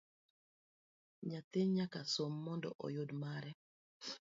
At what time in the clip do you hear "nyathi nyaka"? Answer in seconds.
1.27-1.99